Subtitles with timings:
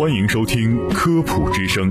[0.00, 1.90] 欢迎收听《科普之声》，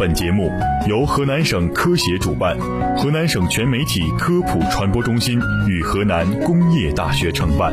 [0.00, 0.50] 本节目
[0.88, 2.58] 由河南省科协主办，
[2.98, 7.72] 河南省全媒体科普传播中心与河南工业大学承办。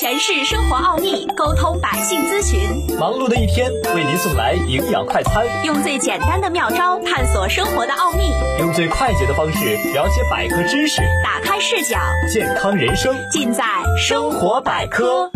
[0.00, 2.58] 诠释生活奥秘，沟通百姓咨询。
[2.98, 9.58] 忙碌的一天，为您送来营养快餐，用最简单的妙招探索生活的奥秘，用最快捷的方式
[9.92, 11.98] 了解百科知识，打开视角，
[12.32, 13.64] 健康人生尽在
[13.98, 15.30] 生活百科。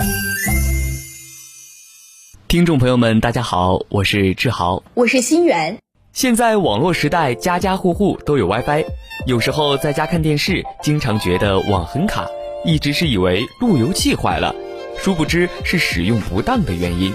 [2.49, 5.79] 听众朋友们，大家好，我是志豪，我是心源。
[6.13, 8.85] 现在网络时代，家家户户都有 WiFi，
[9.27, 12.25] 有时候在家看电视，经常觉得网很卡，
[12.65, 14.55] 一直是以为路由器坏了。
[14.97, 17.13] 殊不知是使用不当的原因。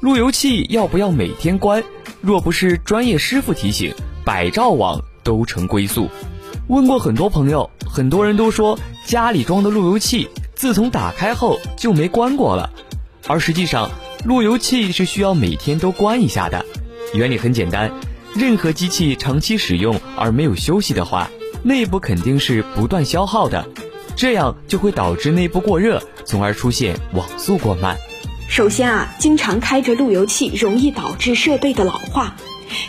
[0.00, 1.84] 路由器要不要每天关？
[2.22, 3.92] 若不是专业师傅提醒，
[4.24, 6.08] 百兆网都成归宿。
[6.68, 12.70] 问过很多朋友，很多人都说家里装的路由器自从打开后就没关过了。
[13.26, 13.90] 而实际上，
[14.24, 16.64] 路由器是需要每天都关一下的。
[17.14, 17.90] 原理很简单，
[18.34, 21.30] 任何机器长期使用而没有休息的话，
[21.62, 23.66] 内部肯定是不断消耗的。
[24.16, 27.96] 这样就会导致内部过热，从而出现网速过慢。
[28.48, 32.36] 首先啊，经常开着路由器容易导致设备的老化。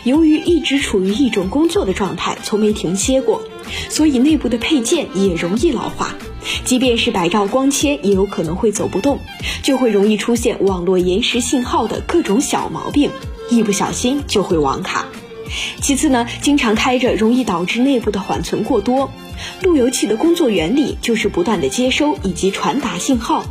[0.04, 3.42] 由于一直处于一种工作的状态，从没停歇过，
[3.88, 6.14] 所以内部的配件也容易老化。
[6.64, 9.18] 即便是百兆光纤，也有可能会走不动，
[9.62, 13.10] 就会容易出现网络延时信号的各种小毛病，
[13.50, 15.06] 一不小心就会网卡。
[15.80, 19.10] 其次呢，经常开着容易导致内部的缓存过多。
[19.62, 23.44] 路由器的工作原理就是不断的接收以及传达信号，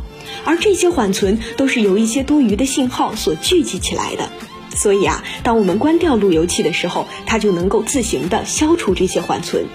[0.44, 4.30] 而这些缓存都是由一些多余的信号所聚集起来的。
[4.74, 9.66] 所以啊，当我们关掉路由器的时候，它就能够自行的消除这些缓存。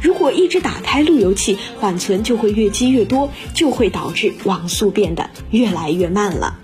[0.00, 6.58] 如果一直打开路由器，缓存就会越积越多，就会导致网速变得越来越慢了。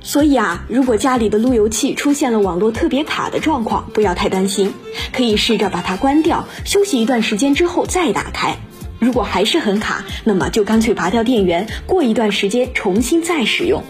[0.00, 4.72] 所以啊，如果家里的路由器出现了网络特别卡的状况，不要太担心，
[5.12, 8.56] 可以试着把它关掉，休息一段时间之后再打开。
[8.98, 13.84] 如果还是很卡，那么就干脆拔掉电源，过一段时间重新再使用。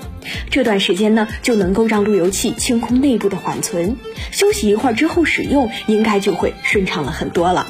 [0.50, 3.97] 这段时间呢，就能够让路由器清空内部的缓存，
[4.33, 7.69] 休息一会儿之后使用，应该就会顺畅了很多了。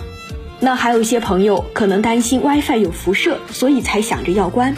[0.60, 4.76] 那还有一些朋友可能担心 WiFi 有辐射，所以才想着要关。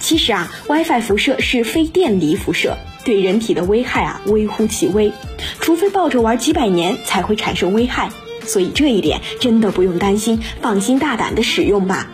[0.00, 2.76] 其实啊，WiFi 辐射是非电离辐射。
[3.02, 5.10] 对人体的危害啊，微乎其微，
[5.58, 8.10] 除非抱着玩几百年才会产生危害，
[8.44, 12.08] 所以这一点真的不用担心，放心大胆的使用吧。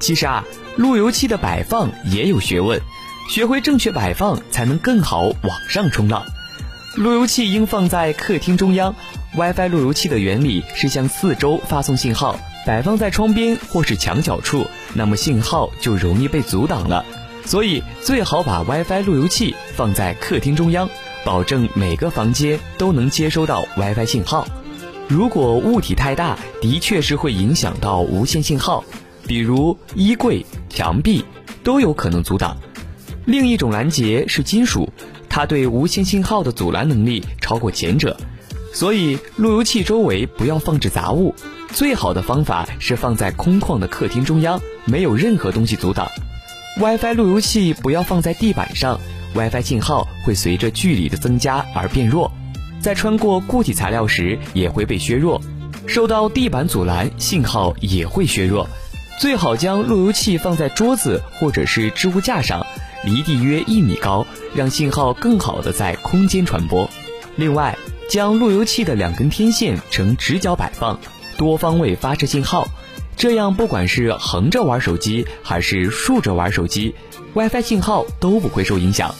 [0.00, 0.44] 其实啊，
[0.76, 2.80] 路由器的摆放也有学问，
[3.28, 6.22] 学会正确摆放才能更好往上冲浪。
[6.96, 8.94] 路由器应放在客厅中央
[9.36, 17.04] ，WiFi 路由器的原理是向四周发送信号，摆放在窗边或是墙角处，那么信号就容易被阻挡了。
[17.44, 20.88] 所以最好把 WiFi 路由器放在客厅中央，
[21.24, 24.46] 保证每个房间都能接收到 WiFi 信号。
[25.08, 28.84] 如果物体太大，的确是会影响到无线信号，
[29.26, 31.24] 比如衣柜、墙壁
[31.64, 32.56] 都有可能阻挡。
[33.24, 34.88] 另一种拦截是金属，
[35.28, 38.16] 它对无线信号的阻拦能力超过前者。
[38.72, 41.34] 所以路由器周围不要放置杂物，
[41.72, 46.06] 最好的方法是放在空旷的客厅中央，没有任何东西阻挡。
[46.78, 49.00] WiFi 路由器不要放在地板上
[49.34, 52.30] ，WiFi 信号会随着距离的增加而变弱，
[52.80, 55.40] 在穿过固体材料时也会被削弱，
[55.86, 58.68] 受到地板阻拦，信号也会削弱。
[59.18, 62.66] 最好将路由器放在桌子或者是置物架上，
[63.04, 66.88] 离地约一米高，让信号更好的在空间传播。
[67.36, 67.76] 另外，
[68.10, 70.98] 将路由器的两根天线呈直角摆放，
[71.36, 72.68] 多方位发射信号。
[73.16, 76.94] 这样，不管是横着玩手机还是竖着玩手机
[77.34, 79.14] ，WiFi 信号都不会受影响。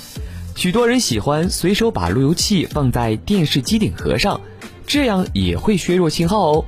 [0.54, 4.40] 许多人喜欢随手把路由器放在电视机顶盒上，
[4.86, 6.64] 这样也会削弱信号哦。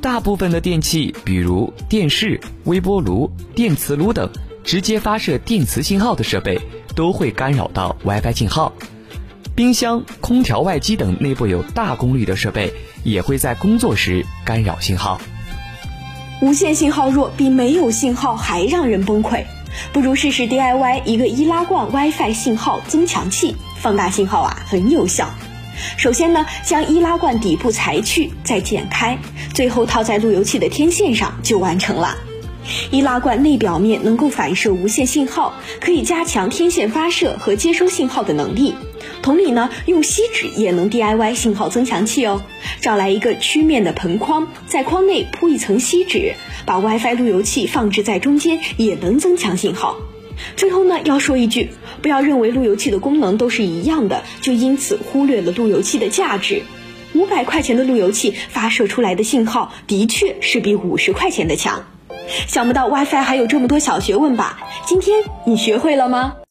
[0.00, 4.30] 大部分的电器，比如电视、微波炉、电磁炉等，
[4.64, 6.60] 直接发射电磁信号的设备，
[6.94, 8.72] 都会干扰到 WiFi 信号。
[9.62, 12.74] 冰箱、空调外机等内部有大功率的设备，
[13.04, 15.20] 也会在工作时干扰信号。
[16.40, 19.44] 无线信号弱比没有信号还让人崩溃，
[19.92, 25.30] 不如试试 DIY 一个易拉罐 WiFi 信号增强器，放大信号啊很有效。
[25.96, 29.16] 首先呢，将易拉罐底部裁去，再剪开，
[29.54, 32.16] 最后套在路由器的天线上就完成了。
[32.90, 38.74] 易拉罐内表面能够反射无线信号可以加强天线发射和接收信号的能力。
[39.22, 42.42] 同理呢用锡纸也能 diy 信号增强器哦。
[42.80, 46.34] 找来一个曲面的盆框在框内铺一层锡纸
[46.66, 49.96] 把 wifi 路由器放置在中间也能增强信号。
[50.56, 51.70] 最后呢要说一句
[52.00, 56.62] 不要认为路由器的功能都是一样的就因此忽略了路由器的价值。
[57.14, 61.91] 五百块钱的路由器发射出来的信号的确是比五十块钱的强。
[62.46, 64.58] 想不到 wifi 还有这么多小学问吧。
[64.86, 66.34] 今天你学会了吗？